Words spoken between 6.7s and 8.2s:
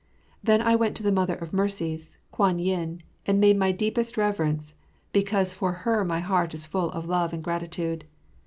of love and gratitude.